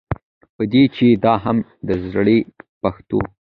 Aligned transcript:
په 0.55 0.63
دې 0.71 0.83
چې 0.95 1.07
دا 1.25 1.33
هم 1.43 1.57
د 1.87 1.89
زړې 2.11 2.37
پښتو 2.81 3.19